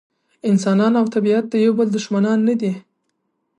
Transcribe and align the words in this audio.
انسان 0.49 0.91
او 0.99 1.05
طبیعت 1.15 1.45
د 1.49 1.53
یو 1.65 1.73
بل 1.79 1.87
دښمنان 1.95 2.39
نه 2.47 2.53
دي. 2.61 2.73